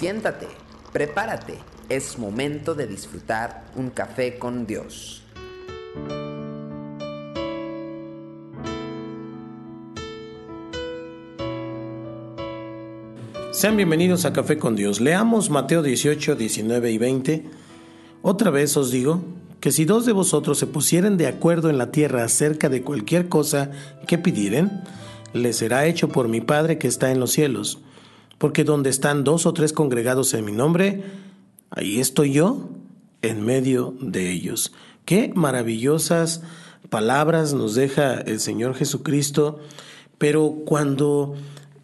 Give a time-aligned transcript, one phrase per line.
[0.00, 0.48] Siéntate,
[0.94, 1.58] prepárate,
[1.90, 5.22] es momento de disfrutar un café con Dios.
[13.50, 15.02] Sean bienvenidos a Café con Dios.
[15.02, 17.44] Leamos Mateo 18, 19 y 20.
[18.22, 19.22] Otra vez os digo
[19.60, 23.28] que si dos de vosotros se pusieren de acuerdo en la tierra acerca de cualquier
[23.28, 23.70] cosa
[24.06, 24.80] que pidieren,
[25.34, 27.80] les será hecho por mi Padre que está en los cielos.
[28.40, 31.02] Porque donde están dos o tres congregados en mi nombre,
[31.68, 32.70] ahí estoy yo
[33.20, 34.72] en medio de ellos.
[35.04, 36.40] Qué maravillosas
[36.88, 39.60] palabras nos deja el Señor Jesucristo,
[40.16, 41.34] pero cuando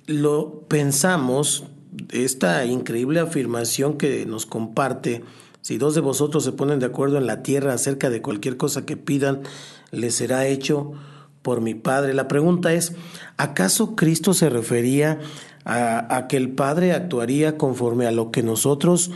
[0.07, 1.65] lo pensamos,
[2.11, 5.25] esta increíble afirmación que nos comparte,
[5.61, 8.87] si dos de vosotros se ponen de acuerdo en la tierra acerca de cualquier cosa
[8.87, 9.43] que pidan,
[9.91, 10.95] les será hecho
[11.43, 12.15] por mi Padre.
[12.15, 12.95] La pregunta es,
[13.37, 15.21] ¿acaso Cristo se refería
[15.67, 19.11] a, que el Padre actuaría conforme a lo que nosotros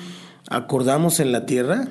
[0.48, 1.88] acordamos en la tierra?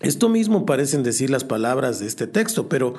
[0.00, 2.94] Esto mismo parecen decir las palabras de este texto, pero,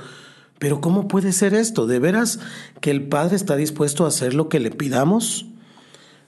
[0.59, 1.87] pero ¿cómo puede ser esto?
[1.87, 2.39] ¿De veras
[2.79, 5.47] que el Padre está dispuesto a hacer lo que le pidamos?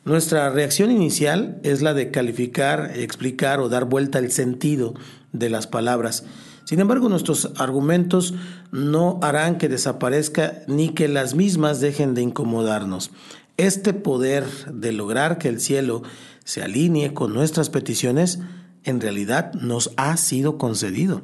[0.04, 4.96] Nuestra reacción inicial es la de calificar, explicar o dar vuelta al sentido
[5.32, 6.24] de las palabras.
[6.64, 8.36] Sin embargo, nuestros argumentos
[8.72, 13.12] no harán que desaparezca ni que las mismas dejen de incomodarnos.
[13.60, 16.02] Este poder de lograr que el cielo
[16.46, 18.40] se alinee con nuestras peticiones
[18.86, 21.22] en realidad nos ha sido concedido.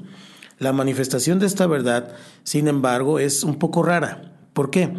[0.59, 2.13] La manifestación de esta verdad,
[2.44, 4.33] sin embargo, es un poco rara.
[4.52, 4.91] ¿Por qué?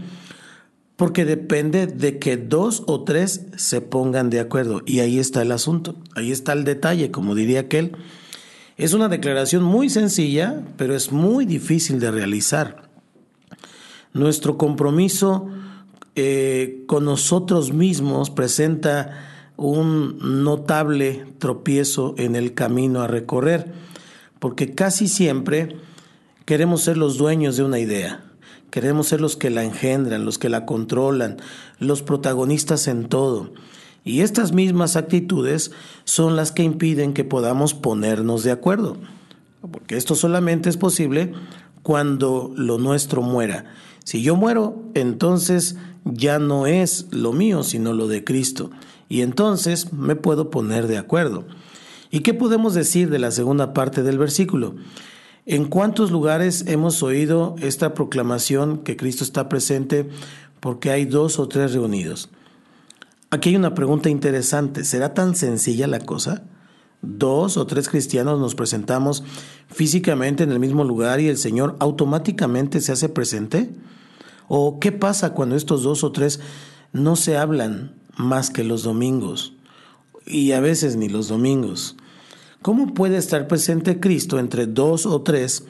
[0.97, 4.81] porque depende de que dos o tres se pongan de acuerdo.
[4.87, 7.93] Y ahí está el asunto, ahí está el detalle, como diría aquel.
[8.79, 12.89] Es una declaración muy sencilla, pero es muy difícil de realizar.
[14.15, 15.51] Nuestro compromiso
[16.17, 23.73] eh, con nosotros mismos presenta un notable tropiezo en el camino a recorrer,
[24.39, 25.77] porque casi siempre
[26.45, 28.27] queremos ser los dueños de una idea
[28.71, 31.39] Queremos ser los que la engendran, los que la controlan,
[31.79, 33.53] los protagonistas en todo.
[34.05, 35.71] Y estas mismas actitudes
[36.05, 38.99] son las que impiden que podamos ponernos de acuerdo.
[39.73, 41.33] Porque esto solamente es posible
[41.83, 43.65] cuando lo nuestro muera.
[44.07, 45.75] Si yo muero, entonces
[46.05, 48.71] ya no es lo mío, sino lo de Cristo.
[49.09, 51.45] Y entonces me puedo poner de acuerdo.
[52.13, 54.77] ¿Y qué podemos decir de la segunda parte del versículo?
[55.45, 60.09] ¿En cuántos lugares hemos oído esta proclamación que Cristo está presente
[60.61, 62.29] porque hay dos o tres reunidos?
[63.31, 64.85] Aquí hay una pregunta interesante.
[64.85, 66.45] ¿Será tan sencilla la cosa?
[67.07, 69.23] Dos o tres cristianos nos presentamos
[69.69, 73.71] físicamente en el mismo lugar y el Señor automáticamente se hace presente?
[74.49, 76.41] ¿O qué pasa cuando estos dos o tres
[76.93, 79.55] no se hablan más que los domingos?
[80.27, 81.97] Y a veces ni los domingos.
[82.63, 85.65] ¿Cómo puede estar presente Cristo entre dos o tres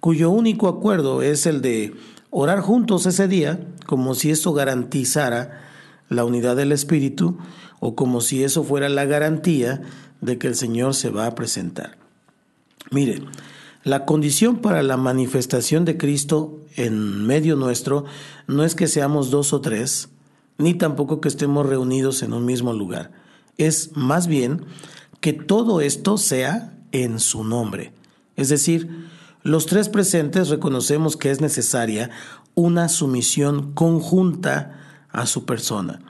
[0.00, 1.94] cuyo único acuerdo es el de
[2.30, 5.60] orar juntos ese día, como si eso garantizara
[6.08, 7.36] la unidad del Espíritu
[7.80, 9.82] o como si eso fuera la garantía
[10.20, 11.98] de que el Señor se va a presentar?
[12.90, 13.22] Mire,
[13.82, 18.04] la condición para la manifestación de Cristo en medio nuestro
[18.46, 20.10] no es que seamos dos o tres,
[20.58, 23.12] ni tampoco que estemos reunidos en un mismo lugar.
[23.56, 24.64] Es más bien
[25.20, 27.92] que todo esto sea en su nombre.
[28.36, 29.08] Es decir,
[29.42, 32.10] los tres presentes reconocemos que es necesaria
[32.54, 36.00] una sumisión conjunta a su persona.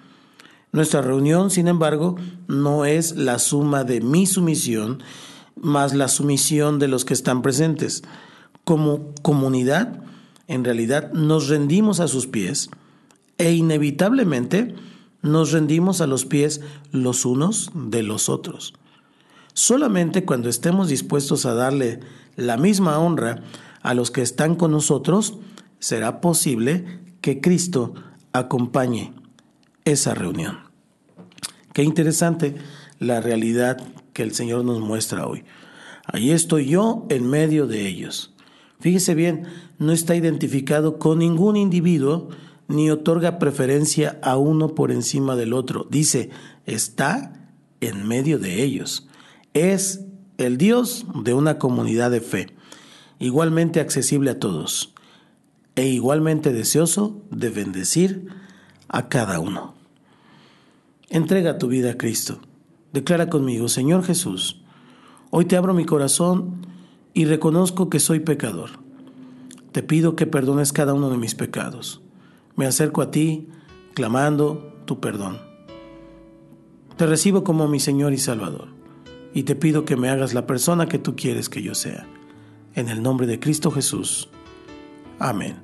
[0.72, 2.16] Nuestra reunión, sin embargo,
[2.46, 5.02] no es la suma de mi sumisión
[5.60, 8.02] más la sumisión de los que están presentes.
[8.64, 10.02] Como comunidad,
[10.48, 12.70] en realidad nos rendimos a sus pies
[13.38, 14.74] e inevitablemente
[15.22, 16.60] nos rendimos a los pies
[16.92, 18.74] los unos de los otros.
[19.52, 22.00] Solamente cuando estemos dispuestos a darle
[22.36, 23.42] la misma honra
[23.82, 25.34] a los que están con nosotros,
[25.78, 27.94] será posible que Cristo
[28.32, 29.12] acompañe
[29.84, 30.58] esa reunión.
[31.72, 32.56] Qué interesante
[32.98, 33.78] la realidad
[34.12, 35.44] que el Señor nos muestra hoy.
[36.06, 38.34] Ahí estoy yo en medio de ellos.
[38.80, 39.44] Fíjese bien,
[39.78, 42.28] no está identificado con ningún individuo
[42.68, 45.86] ni otorga preferencia a uno por encima del otro.
[45.90, 46.30] Dice,
[46.66, 47.32] está
[47.80, 49.06] en medio de ellos
[49.54, 50.04] es
[50.38, 52.54] el Dios de una comunidad de fe,
[53.18, 54.94] igualmente accesible a todos
[55.76, 58.28] e igualmente deseoso de bendecir
[58.88, 59.74] a cada uno.
[61.12, 62.38] Entrega tu vida a Cristo.
[62.92, 64.62] Declara conmigo, Señor Jesús,
[65.30, 66.64] hoy te abro mi corazón
[67.14, 68.70] y reconozco que soy pecador.
[69.72, 72.00] Te pido que perdones cada uno de mis pecados.
[72.54, 73.48] Me acerco a ti
[73.94, 75.38] clamando tu perdón.
[76.96, 78.68] Te recibo como mi Señor y Salvador,
[79.34, 82.06] y te pido que me hagas la persona que tú quieres que yo sea.
[82.76, 84.28] En el nombre de Cristo Jesús.
[85.18, 85.56] Amén.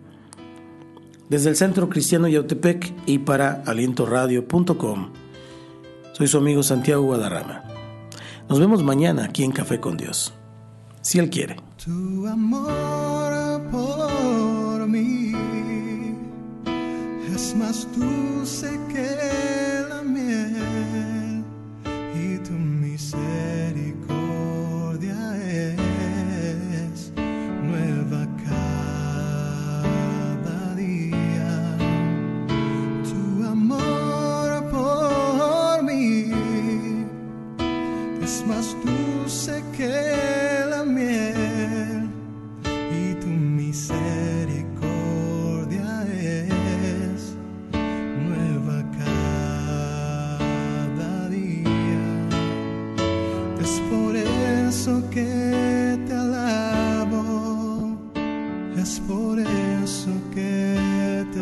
[1.28, 5.12] Desde el Centro Cristiano Yautepec y para alientoradio.com,
[6.16, 7.62] soy su amigo Santiago Guadarrama.
[8.48, 10.32] Nos vemos mañana aquí en Café con Dios,
[11.02, 11.56] si Él quiere.
[11.84, 15.34] Tu amor por mí
[17.34, 19.25] es más dulce que